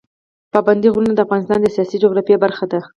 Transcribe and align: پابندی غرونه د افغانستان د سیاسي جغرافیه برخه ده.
پابندی 0.53 0.89
غرونه 0.93 1.13
د 1.15 1.19
افغانستان 1.25 1.59
د 1.61 1.67
سیاسي 1.75 1.97
جغرافیه 2.03 2.37
برخه 2.43 2.65
ده. 2.71 2.79